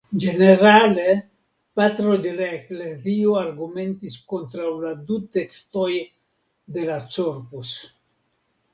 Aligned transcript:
Ĝenerale 0.21 1.03
Patroj 1.79 2.15
de 2.23 2.31
la 2.39 2.47
Eklezio 2.55 3.37
argumentis 3.43 4.17
kontraŭ 4.35 4.73
la 4.87 4.97
du 5.13 5.23
tekstoj 5.39 5.91
de 6.79 6.91
la 6.93 7.01
Corpus. 7.17 7.81